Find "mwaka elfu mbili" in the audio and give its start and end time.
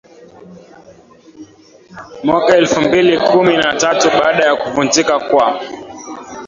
2.23-3.19